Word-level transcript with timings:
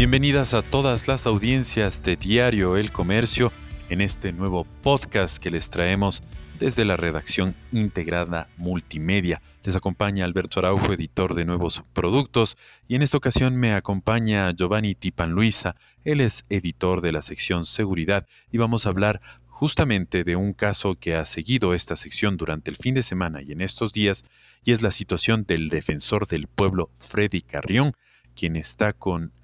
Bienvenidas 0.00 0.54
a 0.54 0.62
todas 0.62 1.08
las 1.08 1.26
audiencias 1.26 2.02
de 2.02 2.16
Diario 2.16 2.78
El 2.78 2.90
Comercio 2.90 3.52
en 3.90 4.00
este 4.00 4.32
nuevo 4.32 4.64
podcast 4.64 5.36
que 5.36 5.50
les 5.50 5.68
traemos 5.68 6.22
desde 6.58 6.86
la 6.86 6.96
redacción 6.96 7.54
integrada 7.70 8.48
multimedia. 8.56 9.42
Les 9.62 9.76
acompaña 9.76 10.24
Alberto 10.24 10.58
Araujo, 10.58 10.94
editor 10.94 11.34
de 11.34 11.44
nuevos 11.44 11.84
productos, 11.92 12.56
y 12.88 12.94
en 12.94 13.02
esta 13.02 13.18
ocasión 13.18 13.58
me 13.58 13.74
acompaña 13.74 14.50
Giovanni 14.52 14.94
Tipan 14.94 15.32
Luisa, 15.32 15.76
él 16.02 16.22
es 16.22 16.46
editor 16.48 17.02
de 17.02 17.12
la 17.12 17.20
sección 17.20 17.66
Seguridad, 17.66 18.26
y 18.50 18.56
vamos 18.56 18.86
a 18.86 18.88
hablar 18.88 19.20
justamente 19.48 20.24
de 20.24 20.34
un 20.34 20.54
caso 20.54 20.94
que 20.98 21.14
ha 21.14 21.26
seguido 21.26 21.74
esta 21.74 21.94
sección 21.94 22.38
durante 22.38 22.70
el 22.70 22.78
fin 22.78 22.94
de 22.94 23.02
semana 23.02 23.42
y 23.42 23.52
en 23.52 23.60
estos 23.60 23.92
días, 23.92 24.24
y 24.64 24.72
es 24.72 24.80
la 24.80 24.92
situación 24.92 25.44
del 25.44 25.68
defensor 25.68 26.26
del 26.26 26.46
pueblo 26.46 26.88
Freddy 27.00 27.42
Carrión, 27.42 27.92
quien 28.34 28.56
está 28.56 28.94
con 28.94 29.34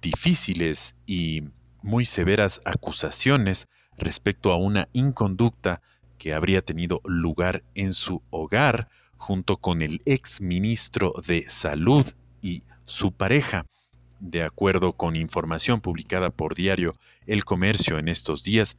difíciles 0.00 0.96
y 1.06 1.42
muy 1.82 2.04
severas 2.04 2.60
acusaciones 2.64 3.68
respecto 3.98 4.52
a 4.52 4.56
una 4.56 4.88
inconducta 4.92 5.82
que 6.18 6.32
habría 6.32 6.62
tenido 6.62 7.00
lugar 7.04 7.64
en 7.74 7.92
su 7.92 8.22
hogar 8.30 8.88
junto 9.16 9.56
con 9.58 9.82
el 9.82 10.00
ex 10.04 10.40
ministro 10.40 11.14
de 11.26 11.44
Salud 11.48 12.06
y 12.40 12.62
su 12.84 13.12
pareja. 13.12 13.66
De 14.20 14.44
acuerdo 14.44 14.92
con 14.92 15.16
información 15.16 15.80
publicada 15.80 16.30
por 16.30 16.54
diario 16.54 16.94
El 17.26 17.44
Comercio 17.44 17.98
en 17.98 18.08
estos 18.08 18.44
días, 18.44 18.76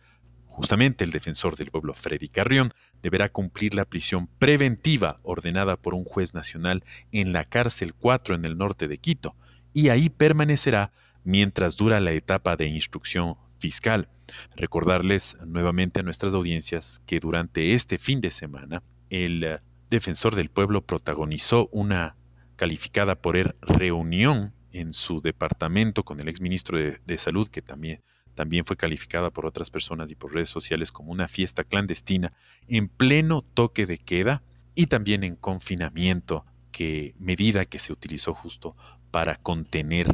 justamente 0.48 1.04
el 1.04 1.12
defensor 1.12 1.57
del 1.57 1.70
pueblo 1.70 1.93
Freddy 1.93 2.30
Carrión 2.30 2.71
deberá 3.02 3.30
cumplir 3.30 3.76
la 3.76 3.85
prisión 3.85 4.27
preventiva 4.40 5.20
ordenada 5.23 5.76
por 5.76 5.93
un 5.93 6.05
juez 6.05 6.34
nacional 6.34 6.84
en 7.12 7.34
la 7.34 7.43
cárcel 7.43 7.93
4 7.93 8.35
en 8.35 8.45
el 8.45 8.57
norte 8.57 8.88
de 8.88 8.98
Quito, 8.98 9.35
y 9.74 9.90
ahí 9.90 10.10
permanecerá 10.10 10.91
mientras 11.24 11.76
dura 11.76 11.99
la 11.99 12.12
etapa 12.12 12.55
de 12.55 12.68
instrucción 12.68 13.35
fiscal. 13.60 14.10
Recordarles 14.55 15.38
nuevamente 15.46 15.99
a 15.99 16.04
nuestras 16.04 16.34
audiencias 16.34 17.02
que 17.05 17.20
durante 17.20 17.74
este 17.74 17.98
fin 17.98 18.21
de 18.21 18.32
semana 18.32 18.84
el 19.10 19.44
eh, 19.44 19.60
defensor 19.90 20.35
del 20.35 20.49
pueblo 20.49 20.82
protagonizó 20.82 21.68
una 21.71 22.16
calificada 22.55 23.16
por 23.16 23.38
él 23.38 23.55
reunión 23.62 24.54
en 24.71 24.94
su 24.94 25.21
departamento 25.21 26.04
con 26.04 26.20
el 26.20 26.27
exministro 26.27 26.77
de, 26.77 26.99
de 27.05 27.18
Salud, 27.18 27.48
que 27.48 27.62
también, 27.62 28.01
también 28.35 28.66
fue 28.66 28.76
calificada 28.76 29.29
por 29.29 29.46
otras 29.46 29.70
personas 29.70 30.10
y 30.12 30.16
por 30.16 30.34
redes 30.34 30.49
sociales 30.49 30.91
como 30.91 31.12
una 31.12 31.27
fiesta 31.27 31.63
clandestina 31.63 32.34
en 32.68 32.90
pleno 32.90 33.41
toque 33.41 33.85
de 33.85 33.98
queda 33.98 34.44
y 34.76 34.88
también 34.88 35.24
en 35.24 35.35
confinamiento, 35.35 36.46
que 36.71 37.13
medida 37.20 37.66
que 37.66 37.77
se 37.79 37.94
utilizó 37.94 38.34
justo 38.34 38.76
para 39.14 39.36
contener 39.36 40.08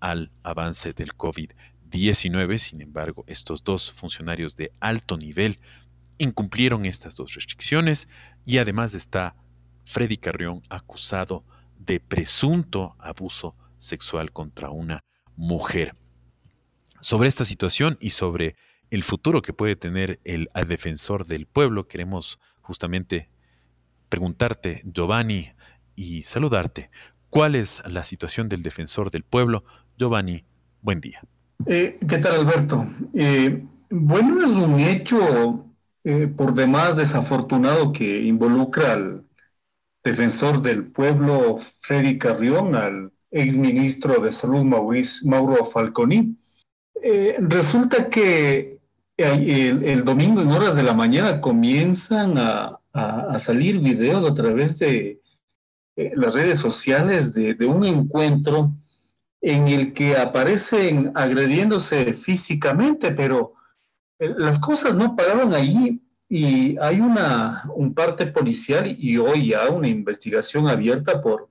al 0.00 0.32
avance 0.42 0.92
del 0.92 1.16
COVID-19. 1.16 2.58
Sin 2.58 2.80
embargo, 2.80 3.22
estos 3.28 3.62
dos 3.62 3.92
funcionarios 3.92 4.56
de 4.56 4.72
alto 4.80 5.16
nivel 5.16 5.60
incumplieron 6.18 6.84
estas 6.84 7.14
dos 7.14 7.34
restricciones 7.34 8.08
y 8.44 8.58
además 8.58 8.94
está 8.94 9.36
Freddy 9.84 10.16
Carrión 10.16 10.62
acusado 10.68 11.44
de 11.78 12.00
presunto 12.00 12.96
abuso 12.98 13.54
sexual 13.78 14.32
contra 14.32 14.70
una 14.70 15.04
mujer. 15.36 15.94
Sobre 17.00 17.28
esta 17.28 17.44
situación 17.44 17.98
y 18.00 18.10
sobre 18.10 18.56
el 18.90 19.04
futuro 19.04 19.42
que 19.42 19.52
puede 19.52 19.76
tener 19.76 20.18
el 20.24 20.50
defensor 20.66 21.24
del 21.24 21.46
pueblo, 21.46 21.86
queremos 21.86 22.40
justamente 22.62 23.30
preguntarte, 24.08 24.82
Giovanni, 24.84 25.52
y 25.94 26.24
saludarte. 26.24 26.90
¿Cuál 27.30 27.54
es 27.54 27.80
la 27.86 28.02
situación 28.02 28.48
del 28.48 28.64
defensor 28.64 29.12
del 29.12 29.22
pueblo? 29.22 29.62
Giovanni, 29.96 30.42
buen 30.82 31.00
día. 31.00 31.20
Eh, 31.66 31.96
¿Qué 32.08 32.18
tal, 32.18 32.40
Alberto? 32.40 32.84
Eh, 33.14 33.64
bueno, 33.88 34.44
es 34.44 34.50
un 34.50 34.80
hecho 34.80 35.64
eh, 36.02 36.26
por 36.26 36.54
demás 36.54 36.96
desafortunado 36.96 37.92
que 37.92 38.22
involucra 38.22 38.94
al 38.94 39.24
defensor 40.02 40.60
del 40.60 40.86
pueblo, 40.86 41.60
Freddy 41.78 42.18
Carrión, 42.18 42.74
al 42.74 43.12
exministro 43.30 44.20
de 44.20 44.32
Salud, 44.32 44.64
Mauro 44.64 45.64
Falconi. 45.66 46.36
resulta 47.38 48.08
que 48.08 48.80
el, 49.16 50.04
domingo 50.04 50.40
en 50.40 50.48
horas 50.48 50.74
de 50.74 50.82
la 50.82 50.94
mañana 50.94 51.40
comienzan 51.40 52.34
a 52.38 53.38
salir 53.38 53.78
videos 53.78 54.24
a 54.24 54.34
través 54.34 54.80
de 54.80 55.20
eh, 56.00 56.12
las 56.14 56.32
redes 56.32 56.58
sociales 56.58 57.34
de, 57.34 57.54
un 57.66 57.84
encuentro 57.84 58.72
en 59.42 59.68
el 59.68 59.92
que 59.92 60.16
aparecen 60.16 61.12
agrediéndose 61.14 62.14
físicamente, 62.14 63.12
pero 63.12 63.52
eh, 64.18 64.32
las 64.38 64.58
cosas 64.60 64.94
no 64.94 65.14
pararon 65.14 65.52
allí 65.52 66.00
y 66.26 66.78
hay 66.78 67.00
una 67.02 67.64
un 67.74 67.92
parte 67.92 68.28
policial 68.28 68.86
y 68.86 69.18
hoy 69.18 69.48
ya 69.48 69.68
una 69.68 69.88
investigación 69.88 70.68
abierta 70.68 71.20
por 71.20 71.50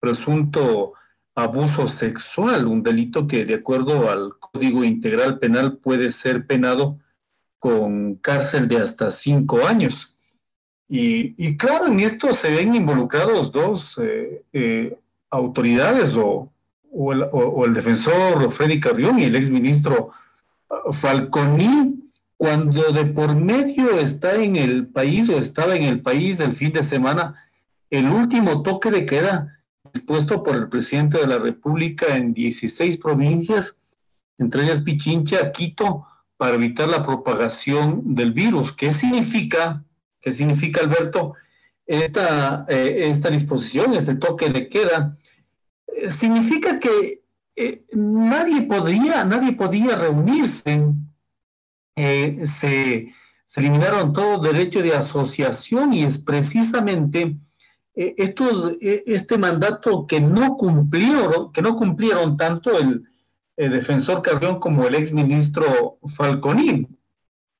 presunto 0.00 0.94
abuso 1.36 1.86
sexual, 1.86 2.66
un 2.66 2.82
delito 2.82 3.28
que 3.28 3.44
de 3.44 3.54
acuerdo 3.54 4.10
al 4.10 4.36
Código 4.40 4.82
Integral 4.82 5.38
Penal 5.38 5.76
puede 5.76 6.10
ser 6.10 6.44
penado 6.44 6.98
con 7.60 8.16
cárcel 8.16 8.66
de 8.66 8.78
hasta 8.78 9.12
cinco 9.12 9.64
años. 9.64 10.15
Y, 10.88 11.56
claro, 11.56 11.88
en 11.88 12.00
esto 12.00 12.32
se 12.32 12.50
ven 12.50 12.74
involucrados 12.74 13.50
dos 13.50 13.98
eh, 13.98 14.44
eh, 14.52 14.96
autoridades, 15.30 16.16
o, 16.16 16.52
el, 17.64 17.74
defensor 17.74 18.50
Freddy 18.52 18.80
Carrión 18.80 19.18
y 19.18 19.24
el 19.24 19.36
exministro 19.36 20.10
uh, 20.70 20.92
Falconi, 20.92 22.10
cuando 22.36 22.92
de 22.92 23.06
por 23.06 23.34
medio 23.34 23.98
está 23.98 24.34
en 24.36 24.56
el 24.56 24.86
país 24.86 25.28
o 25.28 25.38
estaba 25.38 25.74
en 25.74 25.84
el 25.84 26.00
país 26.00 26.40
el 26.40 26.52
fin 26.52 26.72
de 26.72 26.82
semana 26.82 27.34
el 27.90 28.08
último 28.08 28.62
toque 28.62 28.90
de 28.90 29.06
queda 29.06 29.56
dispuesto 29.92 30.42
por 30.42 30.54
el 30.56 30.68
presidente 30.68 31.18
de 31.18 31.26
la 31.26 31.38
República 31.38 32.16
en 32.16 32.34
16 32.34 32.98
provincias, 32.98 33.78
entre 34.38 34.64
ellas 34.64 34.82
Pichincha, 34.82 35.52
Quito, 35.52 36.06
para 36.36 36.56
evitar 36.56 36.88
la 36.88 37.02
propagación 37.02 38.14
del 38.14 38.32
virus. 38.32 38.72
¿Qué 38.72 38.92
significa? 38.92 39.82
¿Qué 40.26 40.32
significa, 40.32 40.80
Alberto? 40.80 41.34
Esta, 41.86 42.66
eh, 42.68 43.10
esta 43.12 43.30
disposición, 43.30 43.94
este 43.94 44.16
toque 44.16 44.48
de 44.48 44.68
queda, 44.68 45.16
eh, 45.86 46.10
significa 46.10 46.80
que 46.80 47.22
eh, 47.54 47.84
nadie, 47.92 48.62
podía, 48.62 49.22
nadie 49.24 49.52
podía 49.52 49.94
reunirse. 49.94 50.84
Se, 51.94 52.44
se, 52.44 53.14
eliminaron 53.54 54.12
todo 54.12 54.40
derecho 54.40 54.82
de 54.82 54.96
asociación 54.96 55.92
y 55.92 56.02
es 56.02 56.18
precisamente 56.18 57.36
estos, 57.94 58.76
este 58.80 59.38
mandato 59.38 60.08
que 60.08 60.20
no 60.20 60.56
cumplieron, 60.56 61.52
que 61.52 61.62
no 61.62 61.76
cumplieron 61.76 62.36
tanto 62.36 62.76
el, 62.76 63.04
defensor 63.56 64.22
Carrión 64.22 64.58
como 64.58 64.88
el 64.88 64.96
exministro 64.96 66.00
Falconín. 66.16 66.98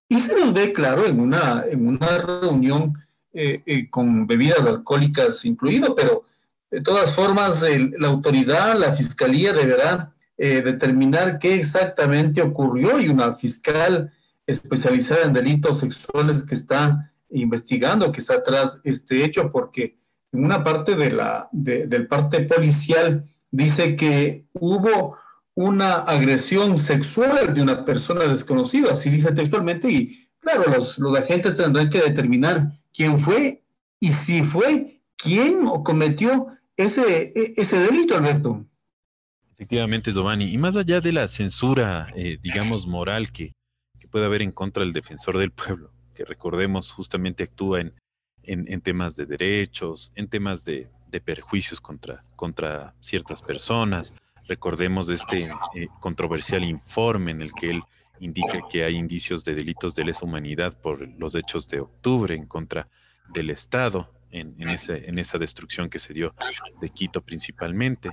Y 0.09 0.19
se 0.21 0.39
nos 0.39 0.53
ve, 0.53 0.73
claro, 0.73 1.05
en 1.07 1.21
una, 1.21 1.65
en 1.69 1.89
una 1.89 2.19
reunión 2.19 2.95
eh, 3.33 3.63
eh, 3.67 3.91
con 3.91 4.27
bebidas 4.27 4.65
alcohólicas 4.67 5.45
incluido, 5.45 5.95
pero 5.95 6.25
de 6.71 6.81
todas 6.81 7.13
formas 7.15 7.63
la 7.99 8.09
autoridad, 8.09 8.79
la 8.79 8.93
fiscalía 8.93 9.53
deberá 9.53 10.13
eh, 10.39 10.63
determinar 10.63 11.39
qué 11.39 11.55
exactamente 11.55 12.43
ocurrió 12.43 13.01
y 13.01 13.09
una 13.09 13.33
fiscal 13.33 14.13
especializada 14.47 15.25
en 15.25 15.33
delitos 15.33 15.81
sexuales 15.81 16.43
que 16.43 16.55
está 16.55 17.13
investigando, 17.31 18.13
que 18.13 18.21
está 18.21 18.35
atrás 18.35 18.79
este 18.85 19.25
hecho, 19.25 19.51
porque 19.51 19.97
en 20.33 20.45
una 20.45 20.63
parte 20.63 20.95
de 20.95 21.11
la, 21.11 21.49
del 21.53 22.07
parte 22.07 22.43
policial 22.43 23.25
dice 23.51 23.97
que 23.97 24.45
hubo 24.53 25.17
una 25.57 25.95
agresión 26.03 26.77
sexual 26.77 27.55
de 27.55 27.63
una 27.63 27.85
persona 27.85 28.25
desconocida, 28.25 28.93
así 28.93 29.09
dice 29.11 29.33
textualmente, 29.33 29.91
y 29.91 30.29
claro, 30.39 30.71
los, 30.71 30.99
los 30.99 31.19
agentes 31.19 31.57
tendrán 31.57 31.89
que 31.89 32.03
determinar 32.03 32.79
quién 32.93 33.19
fue 33.19 33.65
y 33.99 34.13
si 34.13 34.43
fue 34.43 35.01
quién 35.17 35.67
cometió 35.83 36.49
ese, 36.77 37.33
e, 37.35 37.55
ese 37.57 37.79
delito, 37.79 38.17
Alberto. 38.17 38.67
Efectivamente, 39.55 40.13
Giovanni, 40.13 40.53
y 40.53 40.59
más 40.59 40.77
allá 40.77 41.01
de 41.01 41.13
la 41.13 41.27
censura, 41.27 42.07
eh, 42.15 42.37
digamos, 42.43 42.87
moral 42.87 43.33
que, 43.33 43.55
que, 43.99 44.09
puede 44.09 44.27
haber 44.27 44.43
en 44.43 44.53
contra 44.53 44.85
del 44.85 44.93
defensor 44.93 45.39
del 45.39 45.53
pueblo, 45.53 45.91
que 46.15 46.27
recordemos 46.27 46.93
justamente 46.93 47.45
actúa 47.45 47.81
en, 47.81 47.95
en, 48.43 48.81
temas 48.83 49.17
de 49.17 49.25
derechos, 49.25 50.13
en 50.15 50.29
temas 50.29 50.67
de, 50.67 50.91
de 51.09 51.21
perjuicios 51.23 51.81
contra, 51.81 52.23
contra 52.37 52.95
ciertas 53.01 53.41
personas, 53.41 54.13
Recordemos 54.49 55.09
este 55.09 55.49
eh, 55.75 55.89
controversial 56.01 56.65
informe 56.65 57.33
en 57.33 57.43
el 57.43 57.53
que 57.53 57.71
él 57.71 57.83
indica 58.21 58.61
que 58.71 58.85
hay 58.85 58.97
indicios 58.97 59.45
de 59.45 59.55
delitos 59.55 59.95
de 59.95 60.05
lesa 60.05 60.25
humanidad 60.25 60.81
por 60.81 61.07
los 61.19 61.35
hechos 61.35 61.69
de 61.69 61.81
octubre 61.81 62.35
en 62.35 62.47
contra 62.47 62.89
del 63.33 63.51
Estado. 63.51 64.13
en, 64.31 65.19
esa 65.19 65.39
destrucción 65.39 65.89
que 65.89 65.99
se 65.99 66.13
dio 66.13 66.35
de 66.81 66.91
Quito 66.91 67.23
principalmente. 67.23 68.11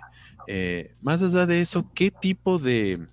Eh, 0.47 0.95
más 1.01 1.23
allá 1.23 1.45
de 1.45 1.61
eso, 1.61 1.91
¿qué 1.93 2.11
tipo 2.11 2.59
de 2.59 3.07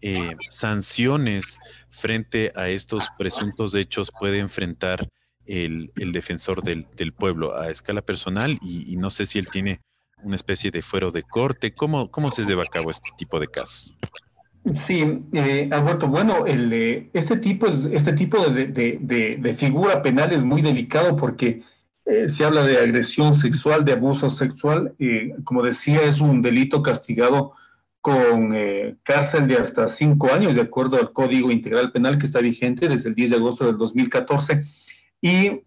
eh, 0.00 0.36
sanciones 0.50 1.58
frente 1.90 2.52
a 2.54 2.68
estos 2.68 3.08
presuntos 3.16 3.74
hechos 3.74 4.10
puede 4.18 4.38
enfrentar 4.38 5.08
el, 5.46 5.90
defensor 5.94 6.62
del, 6.62 7.12
pueblo 7.12 7.58
a 7.58 7.70
escala 7.70 8.02
personal? 8.02 8.58
Y, 8.62 8.96
no 8.96 9.10
sé 9.10 9.26
si 9.26 9.38
él 9.38 9.48
tiene 9.48 9.80
una 10.24 10.36
especie 10.36 10.70
de 10.70 10.82
fuero 10.82 11.10
de 11.10 11.22
corte. 11.22 11.74
¿Cómo, 11.74 12.10
cómo 12.10 12.30
se 12.30 12.44
lleva 12.44 12.62
a 12.62 12.70
cabo 12.70 12.90
este 12.90 13.10
tipo 13.16 13.38
de 13.38 13.48
casos? 13.48 13.94
Sí, 14.72 15.20
eh, 15.34 15.68
Alberto, 15.70 16.08
bueno, 16.08 16.46
el, 16.46 17.10
este 17.12 17.36
tipo, 17.36 17.66
este 17.66 18.14
tipo 18.14 18.38
de, 18.48 19.56
figura 19.58 20.00
penal 20.00 20.32
es 20.32 20.42
muy 20.42 20.62
delicado 20.62 21.16
porque 21.16 21.62
eh, 22.06 22.28
se 22.28 22.44
habla 22.44 22.62
de 22.62 22.78
agresión 22.78 23.34
sexual, 23.34 23.84
de 23.84 23.92
abuso 23.92 24.30
sexual. 24.30 24.94
Eh, 24.98 25.34
como 25.44 25.62
decía, 25.62 26.02
es 26.02 26.20
un 26.20 26.42
delito 26.42 26.82
castigado 26.82 27.52
con 28.00 28.52
eh, 28.54 28.96
cárcel 29.02 29.48
de 29.48 29.56
hasta 29.56 29.88
cinco 29.88 30.30
años, 30.30 30.56
de 30.56 30.60
acuerdo 30.60 30.98
al 30.98 31.12
Código 31.12 31.50
Integral 31.50 31.90
Penal 31.90 32.18
que 32.18 32.26
está 32.26 32.40
vigente 32.40 32.88
desde 32.88 33.08
el 33.08 33.14
10 33.14 33.30
de 33.30 33.36
agosto 33.36 33.64
del 33.64 33.78
2014. 33.78 34.62
Y 35.22 35.62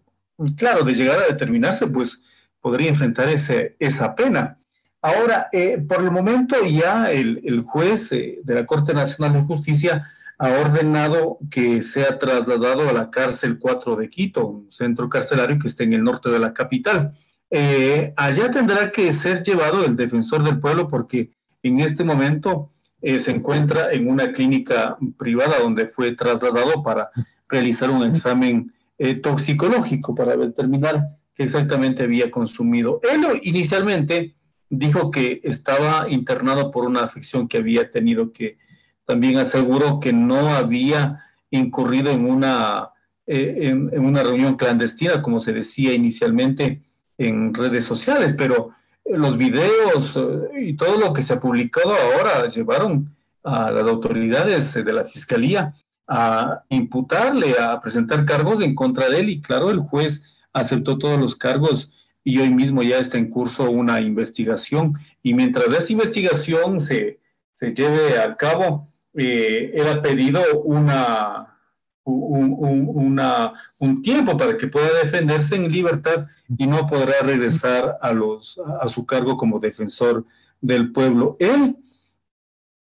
claro, 0.56 0.84
de 0.84 0.94
llegar 0.94 1.18
a 1.18 1.26
determinarse, 1.26 1.88
pues 1.88 2.20
podría 2.68 2.90
enfrentar 2.90 3.30
ese, 3.30 3.76
esa 3.78 4.14
pena. 4.14 4.58
Ahora, 5.00 5.48
eh, 5.52 5.82
por 5.88 6.02
el 6.02 6.10
momento 6.10 6.54
ya 6.66 7.10
el, 7.10 7.62
juez 7.62 8.12
eh, 8.12 8.40
de 8.44 8.54
la 8.56 8.66
Corte 8.66 8.92
Nacional 8.92 9.32
de 9.32 9.40
Justicia 9.40 10.06
ha 10.38 10.50
ordenado 10.50 11.38
que 11.50 11.80
sea 11.80 12.18
trasladado 12.18 12.86
a 12.86 12.92
la 12.92 13.10
cárcel 13.10 13.58
4 13.58 13.96
de 13.96 14.10
Quito, 14.10 14.46
un 14.46 14.70
centro 14.70 15.08
carcelario 15.08 15.58
que 15.58 15.68
está 15.68 15.84
en 15.84 15.94
el 15.94 16.04
norte 16.04 16.28
de 16.28 16.38
la 16.38 16.52
capital. 16.52 17.14
Eh, 17.48 18.12
allá 18.18 18.50
tendrá 18.50 18.92
que 18.92 19.14
ser 19.14 19.42
llevado 19.42 19.86
el 19.86 19.96
defensor 19.96 20.42
del 20.44 20.60
pueblo 20.60 20.88
porque 20.88 21.30
en 21.62 21.80
este 21.80 22.04
momento 22.04 22.70
se 23.00 23.30
encuentra 23.30 23.92
en 23.92 24.10
una 24.10 24.32
clínica 24.32 24.98
privada 25.16 25.60
donde 25.60 25.86
fue 25.86 26.14
trasladado 26.16 26.82
para 26.82 27.08
realizar 27.48 27.88
un 27.88 28.04
examen 28.04 28.74
toxicológico 29.22 30.16
para 30.16 30.36
determinar 30.36 31.17
exactamente 31.38 32.02
había 32.02 32.30
consumido. 32.30 33.00
Él 33.10 33.40
inicialmente 33.42 34.34
dijo 34.68 35.10
que 35.10 35.40
estaba 35.44 36.06
internado 36.10 36.70
por 36.70 36.84
una 36.84 37.00
afección 37.00 37.48
que 37.48 37.58
había 37.58 37.90
tenido, 37.90 38.32
que 38.32 38.58
también 39.06 39.38
aseguró 39.38 40.00
que 40.00 40.12
no 40.12 40.48
había 40.50 41.22
incurrido 41.50 42.10
en 42.10 42.28
una, 42.28 42.90
eh, 43.26 43.54
en, 43.60 43.98
una 44.04 44.22
reunión 44.22 44.56
clandestina, 44.56 45.22
como 45.22 45.40
se 45.40 45.52
decía 45.52 45.94
inicialmente 45.94 46.82
en 47.16 47.54
redes 47.54 47.84
sociales, 47.84 48.34
pero 48.36 48.70
los 49.06 49.38
videos 49.38 50.16
eh, 50.16 50.66
y 50.66 50.76
todo 50.76 50.98
lo 50.98 51.12
que 51.12 51.22
se 51.22 51.32
ha 51.32 51.40
publicado 51.40 51.94
ahora 51.94 52.46
llevaron 52.46 53.14
a 53.44 53.70
las 53.70 53.86
autoridades 53.86 54.74
de 54.74 54.92
la 54.92 55.04
Fiscalía 55.04 55.74
a 56.06 56.62
imputarle, 56.68 57.54
a 57.58 57.80
presentar 57.80 58.26
cargos 58.26 58.60
en 58.60 58.74
contra 58.74 59.08
de 59.08 59.20
él 59.20 59.30
y 59.30 59.40
claro, 59.40 59.70
el 59.70 59.80
juez 59.80 60.22
aceptó 60.52 60.98
todos 60.98 61.18
los 61.18 61.36
cargos 61.36 61.90
y 62.24 62.38
hoy 62.38 62.50
mismo 62.50 62.82
ya 62.82 62.98
está 62.98 63.18
en 63.18 63.30
curso 63.30 63.70
una 63.70 64.00
investigación 64.00 64.94
y 65.22 65.34
mientras 65.34 65.72
esa 65.72 65.92
investigación 65.92 66.80
se, 66.80 67.20
se 67.54 67.74
lleve 67.74 68.18
a 68.18 68.36
cabo, 68.36 68.92
eh, 69.14 69.72
era 69.74 70.02
pedido 70.02 70.42
una, 70.62 71.58
un, 72.04 72.86
una, 72.88 73.52
un 73.78 74.02
tiempo 74.02 74.36
para 74.36 74.56
que 74.56 74.68
pueda 74.68 75.02
defenderse 75.02 75.56
en 75.56 75.72
libertad 75.72 76.26
y 76.56 76.66
no 76.66 76.86
podrá 76.86 77.20
regresar 77.22 77.98
a, 78.00 78.12
los, 78.12 78.60
a 78.80 78.88
su 78.88 79.06
cargo 79.06 79.36
como 79.36 79.58
defensor 79.58 80.24
del 80.60 80.92
pueblo. 80.92 81.36
Él, 81.40 81.76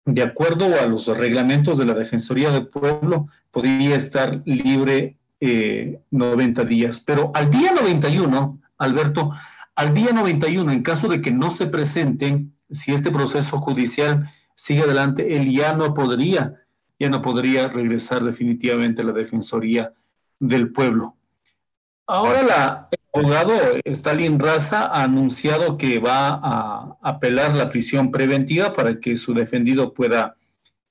de 0.05 0.23
acuerdo 0.23 0.65
a 0.79 0.85
los 0.87 1.05
reglamentos 1.07 1.77
de 1.77 1.85
la 1.85 1.93
Defensoría 1.93 2.49
del 2.51 2.67
Pueblo, 2.67 3.27
podría 3.51 3.95
estar 3.95 4.41
libre 4.45 5.18
90 5.39 6.61
eh, 6.61 6.65
días, 6.65 6.99
pero 6.99 7.31
al 7.33 7.49
día 7.49 7.71
91 7.71 8.59
Alberto, 8.79 9.31
al 9.75 9.93
día 9.93 10.11
91, 10.11 10.71
en 10.71 10.81
caso 10.81 11.07
de 11.07 11.21
que 11.21 11.31
no 11.31 11.51
se 11.51 11.67
presenten, 11.67 12.53
si 12.71 12.93
este 12.93 13.11
proceso 13.11 13.59
judicial 13.59 14.29
sigue 14.55 14.83
adelante, 14.83 15.37
él 15.37 15.51
ya 15.51 15.73
no 15.73 15.93
podría, 15.93 16.55
ya 16.99 17.09
no 17.09 17.21
podría 17.21 17.67
regresar 17.67 18.23
definitivamente 18.23 19.01
a 19.01 19.05
la 19.05 19.13
Defensoría 19.13 19.93
del 20.39 20.71
Pueblo. 20.71 21.15
Ahora 22.07 22.41
la, 22.41 22.89
el 22.91 23.25
abogado 23.25 23.53
Stalin 23.85 24.39
Raza 24.39 24.87
ha 24.87 25.03
anunciado 25.03 25.77
que 25.77 25.99
va 25.99 26.39
a 26.41 26.97
apelar 27.01 27.55
la 27.55 27.69
prisión 27.69 28.11
preventiva 28.11 28.73
para 28.73 28.99
que 28.99 29.15
su 29.15 29.33
defendido 29.33 29.93
pueda, 29.93 30.35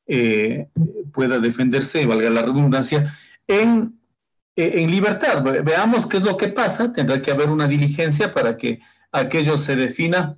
eh, 0.07 0.69
pueda 1.13 1.41
defenderse, 1.41 2.07
valga 2.07 2.31
la 2.31 2.43
redundancia, 2.43 3.13
en 3.47 3.98
en 4.61 4.91
libertad. 4.91 5.43
Veamos 5.65 6.07
qué 6.07 6.17
es 6.17 6.23
lo 6.25 6.37
que 6.37 6.49
pasa. 6.49 6.93
Tendrá 6.93 7.23
que 7.23 7.31
haber 7.31 7.49
una 7.49 7.69
diligencia 7.69 8.33
para 8.33 8.57
que 8.57 8.81
aquello 9.13 9.57
se 9.57 9.77
defina. 9.77 10.37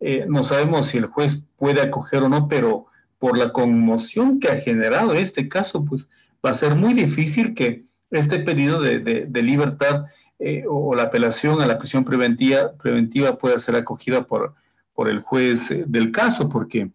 Eh, 0.00 0.26
no 0.28 0.42
sabemos 0.42 0.86
si 0.86 0.98
el 0.98 1.06
juez 1.06 1.44
puede 1.56 1.80
acoger 1.80 2.22
o 2.22 2.28
no, 2.28 2.46
pero 2.46 2.86
por 3.18 3.38
la 3.38 3.52
conmoción 3.52 4.38
que 4.38 4.48
ha 4.48 4.58
generado 4.58 5.14
este 5.14 5.48
caso, 5.48 5.82
pues 5.82 6.10
va 6.44 6.50
a 6.50 6.54
ser 6.54 6.74
muy 6.74 6.92
difícil 6.92 7.54
que 7.54 7.84
este 8.10 8.38
pedido 8.40 8.80
de, 8.80 9.28
libertad 9.42 10.04
eh, 10.38 10.64
o 10.68 10.94
la 10.94 11.04
apelación 11.04 11.62
a 11.62 11.66
la 11.66 11.78
prisión 11.78 12.04
preventiva, 12.04 12.74
preventiva 12.74 13.38
pueda 13.38 13.58
ser 13.58 13.76
acogida 13.76 14.26
por, 14.26 14.54
por 14.92 15.08
el 15.08 15.20
juez 15.20 15.68
del 15.86 16.12
caso, 16.12 16.50
porque 16.50 16.90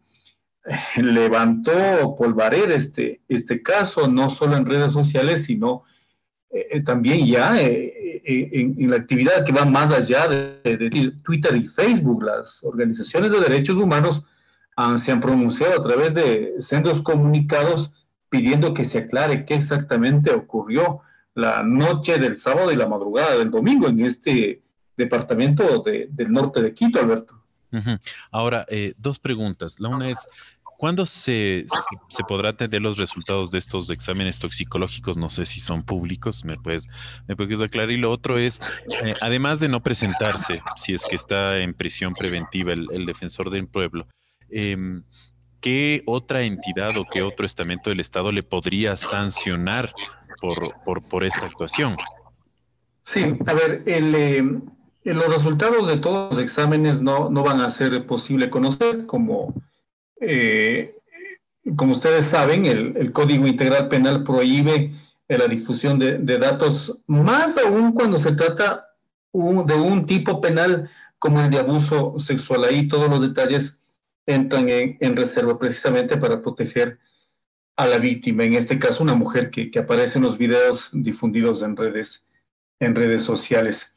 levantó 0.98 2.16
polvareda 2.16 2.76
este, 2.76 3.22
este 3.28 3.64
caso, 3.64 4.08
no 4.08 4.30
solo 4.30 4.56
en 4.56 4.68
redes 4.68 4.92
sociales, 4.92 5.46
sino 5.46 5.82
eh, 5.82 5.84
eh, 6.52 6.82
también 6.82 7.28
ya 7.28 7.62
eh, 7.62 8.22
en, 8.26 8.90
la 8.90 8.98
actividad 8.98 9.46
que 9.46 9.52
va 9.52 9.66
más 9.66 9.92
allá 9.92 10.28
de, 10.28 11.14
Twitter 11.24 11.56
y 11.56 11.68
Facebook. 11.68 12.24
Las 12.24 12.64
organizaciones 12.64 13.32
de 13.32 13.40
derechos 13.40 13.78
humanos 13.78 14.24
se 14.98 15.12
han 15.12 15.20
pronunciado 15.20 15.80
a 15.80 15.84
través 15.84 16.14
de 16.14 16.54
sendos 16.60 17.02
comunicados 17.02 17.92
pidiendo 18.30 18.74
que 18.74 18.86
se 18.86 19.00
aclare 19.00 19.46
qué 19.46 19.56
exactamente 19.56 20.32
ocurrió 20.32 21.02
la 21.36 21.64
noche 21.64 22.18
del 22.18 22.38
sábado 22.38 22.72
y 22.72 22.78
la 22.78 22.88
madrugada 22.88 23.38
del 23.38 23.52
domingo 23.52 23.90
en 23.90 24.00
este 24.00 24.62
departamento 24.96 25.84
del 25.84 26.32
norte 26.32 26.62
de 26.62 26.74
Quito, 26.74 27.00
Alberto. 27.00 27.44
Ahora, 28.32 28.66
dos 28.98 29.20
preguntas. 29.20 29.80
La 29.80 29.90
una 29.90 30.10
es, 30.10 30.18
¿Cuándo 30.80 31.06
se, 31.06 31.66
se, 32.08 32.24
podrá 32.24 32.56
tener 32.56 32.82
los 32.82 32.98
resultados 32.98 33.52
de 33.52 33.58
estos 33.58 33.90
exámenes 33.90 34.40
toxicológicos? 34.40 35.18
No 35.18 35.30
sé 35.30 35.46
si 35.46 35.60
son 35.60 35.84
públicos, 35.84 36.46
me 36.46 36.56
puedes, 36.56 36.88
me 37.28 37.36
puedes 37.36 37.60
aclarar. 37.60 37.92
Y 37.92 37.98
lo 37.98 38.10
otro 38.10 38.38
es, 38.38 38.62
eh, 39.04 39.14
además 39.20 39.60
de 39.60 39.68
no 39.68 39.84
presentarse, 39.84 40.62
si 40.82 40.94
es 40.94 41.04
que 41.04 41.18
está 41.18 41.58
en 41.58 41.74
prisión 41.74 42.14
preventiva 42.14 42.72
el, 42.72 43.06
defensor 43.06 43.50
del 43.50 43.68
pueblo, 43.68 44.08
em, 44.50 45.04
¿qué 45.60 46.02
otra 46.06 46.44
entidad 46.44 46.96
o 46.96 47.06
qué 47.12 47.24
otro 47.24 47.46
estamento 47.46 47.90
del 47.90 48.00
Estado 48.00 48.32
le 48.32 48.44
podría 48.44 48.96
sancionar 48.96 49.94
por, 50.40 51.04
por, 51.10 51.26
esta 51.26 51.46
actuación? 51.46 51.98
Sí, 53.04 53.36
a 53.48 53.54
ver, 53.54 53.84
el, 53.86 54.16
em, 54.16 54.62
los 55.04 55.28
resultados 55.28 55.90
de 55.90 55.98
todos 55.98 56.36
los 56.36 56.42
exámenes 56.42 57.02
no, 57.02 57.30
no 57.30 57.44
van 57.44 57.60
a 57.60 57.70
ser 57.70 58.06
posible 58.06 58.50
conocer 58.50 59.06
como 59.06 59.54
eh, 60.22 60.96
como 61.76 61.94
ustedes 61.94 62.26
saben, 62.26 62.66
el, 62.66 63.12
Código 63.12 63.48
Integral 63.48 63.88
Penal 63.88 64.24
prohíbe 64.24 64.94
la 65.28 65.48
difusión 65.48 66.00
de, 66.00 66.38
datos, 66.38 67.00
más 67.06 67.58
aún 67.58 67.92
cuando 67.94 68.18
se 68.18 68.32
trata 68.32 68.88
de 69.32 69.76
un 69.76 70.06
tipo 70.06 70.42
penal 70.42 70.90
como 71.20 71.42
el 71.42 71.52
de 71.52 71.60
abuso 71.60 72.18
sexual. 72.18 72.64
Ahí 72.64 72.88
todos 72.88 73.10
los 73.10 73.22
detalles 73.22 73.80
entran 74.26 74.68
en, 74.70 75.16
reserva 75.16 75.60
precisamente 75.60 76.18
para 76.18 76.42
proteger 76.42 77.00
a 77.76 77.86
la 77.88 78.00
víctima, 78.00 78.44
en 78.44 78.56
este 78.56 78.78
caso 78.80 79.04
una 79.04 79.16
mujer 79.16 79.52
que, 79.52 79.72
aparece 79.78 80.18
en 80.18 80.24
los 80.24 80.38
videos 80.38 80.90
difundidos 80.92 81.62
en 81.62 81.78
redes, 81.78 82.26
en 82.80 82.96
redes 82.96 83.24
sociales. 83.24 83.96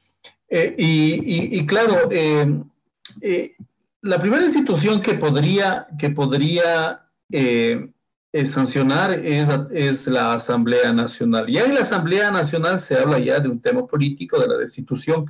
Eh, 0.48 0.74
y, 0.76 1.66
claro, 1.66 2.08
eh, 2.10 3.56
la 4.02 4.18
primera 4.18 4.44
institución 4.44 5.00
que 5.00 5.14
podría, 5.14 5.86
que 5.98 6.10
podría 6.10 7.02
eh, 7.30 7.88
eh, 8.32 8.46
sancionar 8.46 9.12
es, 9.12 9.48
es, 9.72 10.06
la 10.08 10.34
Asamblea 10.34 10.92
Nacional. 10.92 11.46
Ya 11.46 11.64
en 11.64 11.74
la 11.74 11.80
Asamblea 11.80 12.30
Nacional 12.30 12.80
se 12.80 12.96
habla 12.96 13.20
ya 13.20 13.38
de 13.38 13.48
un 13.48 13.60
tema 13.60 13.86
político, 13.86 14.40
de 14.40 14.48
la 14.48 14.56
destitución. 14.56 15.26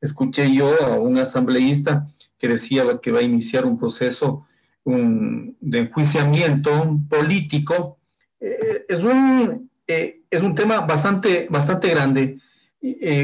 Escuché 0.00 0.52
yo 0.54 0.72
a 0.84 1.00
un 1.00 1.18
asambleísta 1.18 2.06
que 2.38 2.48
decía 2.48 2.84
que 3.02 3.10
va 3.10 3.18
a 3.18 3.24
iniciar 3.24 3.66
un 3.66 3.78
proceso 3.78 4.46
de 4.84 5.78
enjuiciamiento 5.78 7.00
político. 7.08 7.98
Eh, 8.38 8.84
es, 8.88 9.02
un, 9.02 9.70
es 9.86 10.42
un 10.42 10.54
tema 10.54 10.80
bastante, 10.80 11.48
bastante 11.50 11.88
grande 11.88 12.38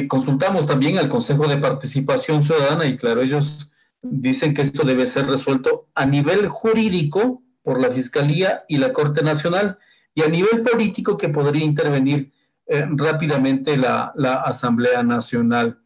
consultamos 0.07 0.67
también 0.67 0.99
al 0.99 1.09
Consejo 1.09 1.49
de 1.49 1.57
Participación 1.57 2.41
Ciudadana 2.43 2.87
y 2.87 2.97
claro, 2.97 3.23
ellos 3.23 3.69
dicen 4.03 4.55
que 4.55 4.63
esto 4.63 4.85
debe 4.85 5.07
ser 5.07 5.27
resuelto 5.27 5.89
a 5.95 6.07
nivel 6.07 6.49
jurídico 6.49 7.43
por 7.63 7.81
la 7.81 7.91
Fiscalía 7.91 8.65
y 8.69 8.79
la 8.79 8.93
Corte 8.93 9.23
Nacional 9.23 9.79
y 10.15 10.23
a 10.23 10.29
nivel 10.29 10.63
político 10.63 11.17
que 11.17 11.29
podría 11.29 11.65
intervenir 11.65 12.33
eh, 12.67 12.87
rápidamente 12.91 13.77
la, 13.77 14.13
Asamblea 14.45 15.03
Nacional. 15.03 15.79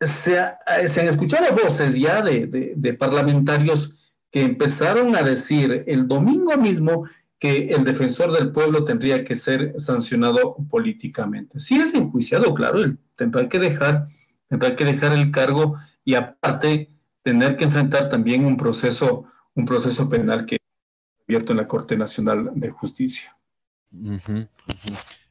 Se, 0.00 0.38
han 0.38 1.08
escuchado 1.08 1.56
voces 1.56 1.96
ya 1.96 2.22
de 2.22 2.96
parlamentarios 2.98 3.94
que 4.30 4.42
empezaron 4.42 5.16
a 5.16 5.22
decir 5.22 5.84
el 5.86 6.06
domingo 6.06 6.56
mismo 6.56 7.04
que 7.38 7.68
el 7.68 7.84
defensor 7.84 8.32
del 8.32 8.52
pueblo 8.52 8.84
tendría 8.84 9.24
que 9.24 9.36
ser 9.36 9.74
sancionado 9.78 10.56
políticamente. 10.68 11.60
Si 11.60 11.78
es 11.78 11.94
enjuiciado, 11.94 12.52
claro, 12.54 12.82
él 12.82 12.98
tendrá 13.16 13.48
que 13.48 13.58
dejar, 13.58 14.06
tendrá 14.48 14.74
que 14.74 14.84
dejar 14.84 15.12
el 15.12 15.30
cargo 15.30 15.76
y 16.04 16.14
aparte 16.14 16.90
tener 17.28 17.58
que 17.58 17.64
enfrentar 17.64 18.08
también 18.08 18.46
un 18.46 18.56
proceso, 18.56 19.26
un 19.54 19.66
proceso 19.66 20.08
penal 20.08 20.46
que 20.46 20.56
abierto 21.28 21.52
en 21.52 21.58
la 21.58 21.68
Corte 21.68 21.94
Nacional 21.94 22.52
de 22.54 22.70
Justicia. 22.70 23.36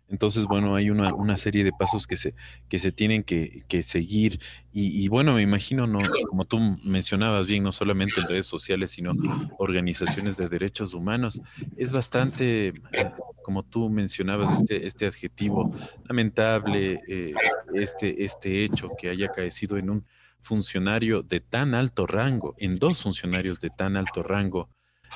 Entonces, 0.08 0.46
bueno, 0.46 0.76
hay 0.76 0.92
una, 0.92 1.12
una, 1.16 1.40
serie 1.40 1.64
de 1.64 1.72
pasos 1.72 2.06
que 2.06 2.16
se, 2.16 2.36
que 2.70 2.78
se 2.78 2.92
tienen 2.92 3.24
que, 3.24 3.66
seguir. 3.82 4.40
Y, 4.72 5.08
bueno, 5.08 5.34
me 5.34 5.42
imagino, 5.42 5.88
no, 5.88 5.98
como 6.30 6.46
tú 6.46 6.60
mencionabas 6.84 7.48
bien, 7.48 7.64
no 7.64 7.72
solamente 7.72 8.22
en 8.22 8.28
redes 8.28 8.46
sociales, 8.46 8.92
sino 8.92 9.10
organizaciones 9.58 10.38
de 10.38 10.50
derechos 10.50 10.94
humanos. 10.94 11.42
Es 11.78 11.92
bastante, 11.92 12.68
eh, 12.68 13.12
como 13.44 13.64
tú 13.64 13.90
mencionabas, 13.90 14.60
este, 14.60 14.86
este 14.86 15.08
adjetivo 15.08 15.74
lamentable, 16.08 17.02
eh, 17.08 17.34
este, 17.74 18.24
este 18.24 18.66
hecho 18.66 18.92
que 18.96 19.10
haya 19.10 19.30
caecido 19.30 19.80
en 19.80 19.90
un 19.90 20.06
funcionario 20.42 21.24
de 21.24 21.40
tan 21.40 21.74
alto 21.74 22.08
rango, 22.08 22.56
en 22.58 22.78
dos 22.80 23.02
funcionarios 23.02 23.60
de 23.60 23.70
tan 23.70 23.98
alto 23.98 24.24
rango, 24.24 24.70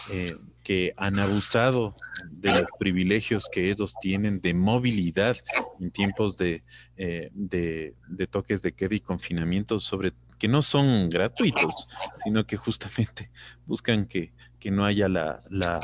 eh, 0.10 0.36
que 0.64 0.94
han 0.96 1.20
abusado 1.20 1.96
de 2.30 2.50
los 2.50 2.70
privilegios 2.80 3.50
que 3.52 3.70
ellos 3.70 3.94
tienen 4.00 4.40
de 4.40 4.54
movilidad 4.54 5.38
en 5.80 5.92
tiempos 5.92 6.38
de, 6.38 6.64
eh, 6.98 7.30
de, 7.34 7.94
toques 8.30 8.62
de 8.62 8.74
queda 8.74 8.96
y 8.96 9.00
confinamiento, 9.00 9.80
sobre 9.80 10.14
que 10.38 10.48
no 10.48 10.62
son 10.62 11.10
gratuitos, 11.10 11.88
sino 12.24 12.46
que 12.46 12.58
justamente 12.58 13.32
buscan 13.66 14.06
que, 14.06 14.32
no 14.66 14.86
haya 14.86 15.10
la, 15.10 15.44
la, 15.50 15.80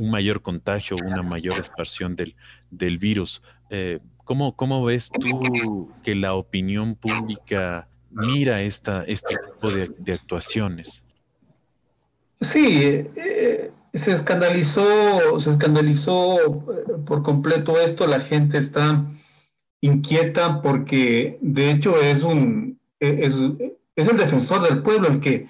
un 0.00 0.10
mayor 0.10 0.42
contagio, 0.42 0.96
una 1.04 1.22
mayor 1.22 1.54
expansión 1.54 2.16
del, 2.16 2.34
del 2.70 2.98
virus. 2.98 3.42
Eh, 3.70 4.00
¿cómo, 4.24 4.56
¿Cómo 4.56 4.84
ves 4.84 5.10
tú 5.10 5.88
que 6.02 6.16
la 6.16 6.34
opinión 6.34 6.96
pública 6.96 7.88
mira 8.12 8.62
esta, 8.62 9.04
este 9.04 9.36
tipo 9.52 9.70
de, 9.70 10.12
actuaciones? 10.12 11.04
Sí, 12.40 13.06
eh, 13.16 13.70
se 13.94 14.12
escandalizó, 14.12 15.40
se 15.40 15.50
escandalizó 15.50 16.38
eh, 16.40 16.92
por 17.06 17.22
completo 17.22 17.78
esto, 17.80 18.06
la 18.06 18.20
gente 18.20 18.58
está 18.58 19.04
inquieta 19.80 20.62
porque 20.62 21.38
de 21.40 21.70
hecho 21.70 22.00
es 22.00 22.22
un 22.22 22.78
e, 23.00 23.24
es, 23.24 23.36
es 23.96 24.08
el 24.08 24.16
defensor 24.16 24.62
del 24.62 24.82
pueblo 24.82 25.08
el 25.08 25.20
que 25.20 25.48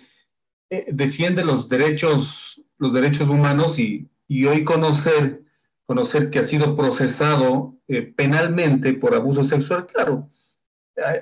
eh, 0.71 0.87
defiende 0.93 1.45
los 1.45 1.69
derechos, 1.69 2.63
los 2.79 2.93
derechos 2.93 3.29
humanos 3.29 3.79
y, 3.79 4.09
y 4.29 4.47
hoy 4.47 4.65
conocer, 4.65 5.43
conocer 5.87 6.31
que 6.31 6.39
ha 6.39 6.45
sido 6.45 6.77
procesado 6.77 7.75
penalmente 8.17 8.95
por 8.95 9.15
abuso 9.15 9.45
sexual, 9.45 9.87
claro, 9.87 10.31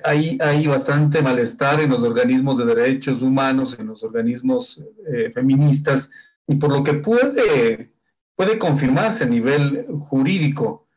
hay, 0.03 0.67
bastante 0.67 1.21
malestar 1.21 1.79
en 1.79 1.89
los 1.89 2.03
organismos 2.03 2.57
de 2.57 2.65
derechos 2.65 3.21
humanos, 3.21 3.77
en 3.79 3.87
los 3.87 4.03
organismos 4.03 4.81
eh, 5.07 5.31
feministas, 5.31 6.09
y 6.47 6.55
por 6.55 6.71
lo 6.71 6.83
que 6.83 6.95
puede, 6.95 7.91
puede 8.35 8.57
confirmarse 8.57 9.23
a 9.23 9.27
nivel 9.27 9.85
jurídico. 9.99 10.87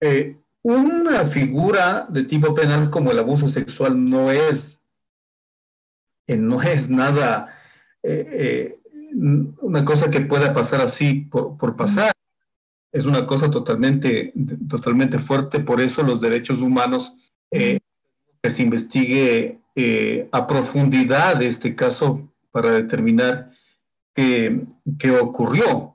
Eh, 0.00 0.36
una 0.62 1.24
figura 1.24 2.06
de 2.08 2.24
tipo 2.24 2.54
penal 2.54 2.90
como 2.90 3.12
el 3.12 3.18
abuso 3.18 3.46
sexual 3.46 4.08
no 4.08 4.30
es, 4.30 4.80
eh, 6.26 6.36
no 6.36 6.60
es 6.62 6.90
nada, 6.90 7.54
una 9.60 9.84
cosa 9.84 10.10
que 10.10 10.20
pueda 10.20 10.52
pasar 10.52 10.80
así 10.80 11.28
por 11.30 11.76
pasar. 11.76 12.12
Es 12.90 13.04
una 13.06 13.26
cosa 13.26 13.50
totalmente, 13.50 14.32
totalmente 14.68 15.18
fuerte, 15.18 15.60
por 15.60 15.80
eso 15.80 16.02
los 16.02 16.20
derechos 16.20 16.62
humanos 16.62 17.14
que 18.42 18.50
se 18.50 18.62
investigue 18.62 19.60
eh, 19.74 20.28
a 20.32 20.46
profundidad 20.46 21.42
este 21.42 21.74
caso 21.74 22.28
para 22.50 22.72
determinar 22.72 23.52
qué, 24.14 24.66
ocurrió. 25.20 25.94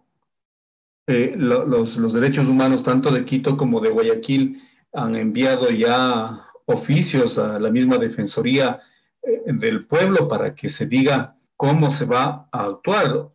Eh, 1.08 1.34
los, 1.36 1.98
los, 1.98 2.14
derechos 2.14 2.48
humanos, 2.48 2.84
tanto 2.84 3.12
de 3.12 3.26
Quito 3.26 3.58
como 3.58 3.82
de 3.82 3.90
Guayaquil, 3.90 4.62
han 4.94 5.16
enviado 5.16 5.70
ya 5.70 6.46
oficios 6.66 7.38
a 7.38 7.60
la 7.60 7.70
misma 7.70 7.98
Defensoría 7.98 8.80
eh, 9.22 9.42
del 9.48 9.86
Pueblo 9.86 10.30
para 10.30 10.56
que 10.56 10.70
se 10.70 10.86
diga 10.86 11.34
cómo 11.58 11.90
se 11.90 12.06
va 12.06 12.48
a 12.52 12.66
actuar. 12.66 13.30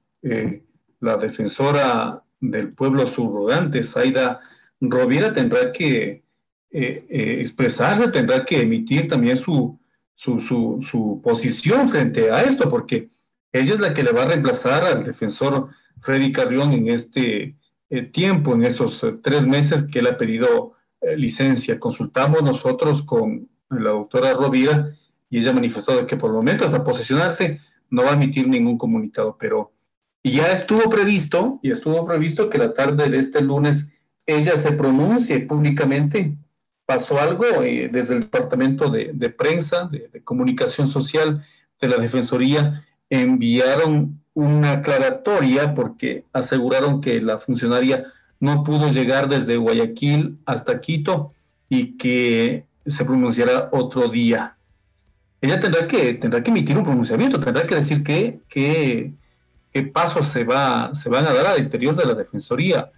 la 1.00 1.16
defensora 1.16 2.24
del 2.40 2.74
pueblo 2.74 3.06
subrogante, 3.06 3.84
Zaida 3.84 4.40
Rovira, 4.80 5.32
tendrá 5.32 5.72
que 5.72 6.24
eh, 6.70 7.06
eh, 7.08 7.40
expresarse, 7.40 8.08
tendrá 8.08 8.44
que 8.44 8.60
emitir 8.60 9.08
también 9.08 9.36
su, 9.36 9.78
su, 10.14 10.38
su, 10.38 11.20
posición 11.22 11.88
frente 11.88 12.30
a 12.30 12.42
esto, 12.42 12.68
porque 12.68 13.08
ella 13.52 13.72
es 13.72 13.80
la 13.80 13.94
que 13.94 14.02
le 14.02 14.12
va 14.12 14.24
a 14.24 14.28
reemplazar 14.28 14.84
al 14.84 15.04
defensor 15.04 15.70
Freddy 16.00 16.30
Carrión 16.30 16.72
en 16.72 16.88
este 16.88 17.56
eh, 17.88 18.02
tiempo, 18.02 18.54
en 18.54 18.64
esos 18.64 19.04
tres 19.22 19.46
meses 19.46 19.84
que 19.84 20.00
él 20.00 20.08
ha 20.08 20.18
pedido 20.18 20.74
licencia. 21.16 21.78
Consultamos 21.78 22.42
nosotros 22.42 23.02
con 23.04 23.48
la 23.70 23.90
doctora 23.90 24.34
Rovira 24.34 24.90
y 25.30 25.38
ella 25.38 25.52
ha 25.52 25.54
manifestado 25.54 26.06
que 26.06 26.16
por 26.16 26.30
el 26.30 26.36
momento, 26.36 26.64
hasta 26.64 26.82
posesionarse, 26.82 27.60
no 27.88 28.02
va 28.02 28.10
a 28.10 28.14
emitir 28.14 28.48
ningún 28.48 28.76
comunicado, 28.76 29.36
pero 29.38 29.72
ya 30.24 30.52
estuvo 30.52 30.88
previsto, 30.88 31.60
y 31.62 31.70
estuvo 31.70 32.04
previsto 32.04 32.50
que 32.50 32.58
la 32.58 32.74
tarde 32.74 33.08
de 33.08 33.18
este 33.18 33.40
lunes 33.40 33.88
ella 34.26 34.56
se 34.56 34.72
pronuncie 34.72 35.40
públicamente 35.40 36.36
pasó 36.88 37.20
algo 37.20 37.44
eh, 37.62 37.90
desde 37.92 38.14
el 38.14 38.20
Departamento 38.20 38.88
de, 38.88 39.28
Prensa, 39.28 39.90
de, 39.92 40.22
Comunicación 40.24 40.88
Social 40.88 41.44
de 41.82 41.88
la 41.88 41.98
Defensoría, 41.98 42.82
enviaron 43.10 44.22
una 44.32 44.72
aclaratoria 44.72 45.74
porque 45.74 46.24
aseguraron 46.32 47.02
que 47.02 47.20
la 47.20 47.36
funcionaria 47.36 48.04
no 48.40 48.64
pudo 48.64 48.88
llegar 48.88 49.28
desde 49.28 49.58
Guayaquil 49.58 50.38
hasta 50.46 50.80
Quito 50.80 51.32
y 51.68 51.98
que 51.98 52.64
se 52.86 53.04
pronunciará 53.04 53.68
otro 53.70 54.08
día. 54.08 54.56
Ella 55.42 55.60
tendrá 55.60 55.86
que, 55.86 56.14
tendrá 56.14 56.42
que 56.42 56.50
emitir 56.50 56.78
un 56.78 56.84
pronunciamiento, 56.84 57.38
tendrá 57.38 57.66
que 57.66 57.74
decir 57.74 58.02
qué, 58.02 58.40
qué, 58.48 59.12
qué 59.74 59.82
pasos 59.82 60.28
se, 60.28 60.42
va, 60.44 60.94
se 60.94 61.10
van 61.10 61.26
a 61.26 61.34
dar 61.34 61.48
al 61.48 61.60
interior 61.60 61.94
de 61.94 62.06
la 62.06 62.14
Defensoría 62.14 62.90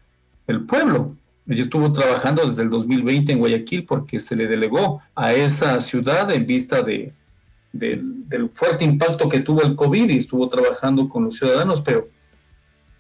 del 0.47 0.65
Pueblo. 0.65 1.17
Ella 1.51 1.65
estuvo 1.65 1.93
trabajando 1.93 2.47
desde 2.47 2.63
el 2.63 2.71
2020 2.71 3.33
en 3.33 3.39
Guayaquil 3.41 3.85
porque 3.85 4.21
se 4.21 4.37
le 4.37 4.47
delegó 4.47 5.03
a 5.17 5.33
esa 5.33 5.81
ciudad 5.81 6.31
en 6.31 6.47
vista 6.47 6.81
de, 6.83 7.13
del 7.73 8.51
fuerte 8.55 8.85
impacto 8.85 9.29
que 9.29 9.41
tuvo 9.41 9.63
el 9.63 9.75
COVID 9.75 10.11
y 10.11 10.19
estuvo 10.19 10.49
trabajando 10.49 11.09
con 11.09 11.25
los 11.25 11.37
ciudadanos, 11.37 11.81
pero 11.81 12.09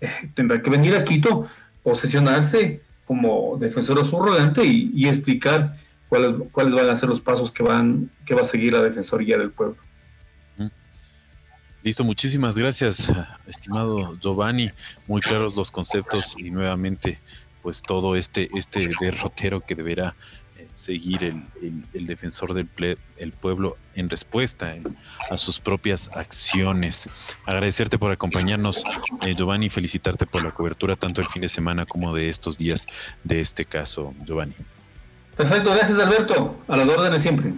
eh, 0.00 0.10
tendrá 0.34 0.60
que 0.60 0.68
venir 0.68 0.96
a 0.96 1.04
Quito, 1.04 1.46
posesionarse 1.84 2.82
como 3.04 3.56
defensora 3.56 4.02
subrogante 4.02 4.64
y, 4.64 4.90
y, 4.96 5.06
explicar 5.06 5.76
cuáles, 6.08 6.34
cuáles 6.50 6.74
van 6.74 6.88
a 6.88 6.96
ser 6.96 7.08
los 7.08 7.20
pasos 7.20 7.52
que, 7.52 7.62
van, 7.62 8.10
que 8.26 8.34
va 8.34 8.40
a 8.40 8.44
seguir 8.44 8.72
la 8.72 8.82
Defensoría 8.82 9.38
del 9.38 9.52
Pueblo. 9.52 9.76
Listo, 11.82 12.04
muchísimas 12.04 12.58
gracias, 12.58 13.10
estimado 13.46 14.18
Giovanni. 14.20 14.70
Muy 15.06 15.22
claros 15.22 15.56
los 15.56 15.70
conceptos 15.70 16.34
y 16.36 16.50
nuevamente 16.50 17.20
pues 17.62 17.82
todo 17.82 18.16
este, 18.16 18.48
este 18.54 18.90
derrotero 19.00 19.60
que 19.60 19.74
deberá 19.74 20.14
eh, 20.56 20.68
seguir 20.74 21.24
el, 21.24 22.06
defensor 22.06 22.54
del 22.54 22.68
el 23.16 23.32
pueblo 23.32 23.76
en 23.94 24.08
respuesta 24.08 24.74
a 25.30 25.36
sus 25.36 25.60
propias 25.60 26.10
acciones. 26.14 27.08
Agradecerte 27.46 27.98
por 27.98 28.12
acompañarnos, 28.12 28.82
eh, 29.26 29.34
Giovanni, 29.36 29.66
y 29.66 29.70
felicitarte 29.70 30.26
por 30.26 30.44
la 30.44 30.52
cobertura 30.52 30.96
tanto 30.96 31.20
el 31.20 31.26
fin 31.28 31.42
de 31.42 31.48
semana 31.48 31.86
como 31.86 32.14
de 32.14 32.28
estos 32.28 32.58
días 32.58 32.86
de 33.24 33.40
este 33.40 33.64
caso, 33.64 34.14
Giovanni. 34.24 34.54
Perfecto, 35.36 35.70
gracias 35.70 35.98
Alberto, 35.98 36.58
a 36.68 36.76
las 36.76 36.88
órdenes 36.88 37.22
siempre. 37.22 37.52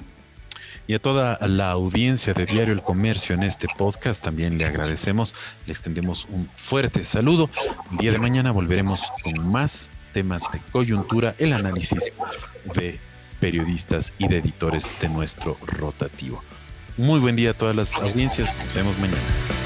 Y 0.87 0.95
a 0.95 0.99
toda 0.99 1.39
la 1.47 1.71
audiencia 1.71 2.35
de 2.35 2.45
Diario 2.45 2.75
El 2.75 2.83
Comercio 2.83 3.35
en 3.35 3.45
este 3.45 3.69
podcast 3.79 4.23
también 4.23 4.59
le 4.59 4.67
agradecemos, 4.67 5.35
le 5.67 5.73
extendemos 5.73 6.27
un 6.29 6.49
fuerte 6.57 7.05
saludo. 7.05 7.49
El 7.93 7.99
día 7.99 8.13
de 8.13 8.19
mañana 8.19 8.51
volveremos 8.51 9.01
con 9.23 9.51
más 9.51 9.89
temas 10.13 10.43
de 10.53 10.61
coyuntura, 10.73 11.35
el 11.39 11.53
análisis 11.53 12.13
de 12.75 12.99
periodistas 13.41 14.13
y 14.19 14.29
de 14.29 14.39
editores 14.39 14.87
de 15.01 15.09
nuestro 15.09 15.57
rotativo. 15.67 16.43
Muy 16.97 17.21
buen 17.21 17.37
día 17.37 17.51
a 17.51 17.55
todas 17.55 17.75
las 17.75 17.97
audiencias. 17.97 18.55
Nos 18.65 18.75
vemos 18.75 18.99
mañana. 18.99 19.62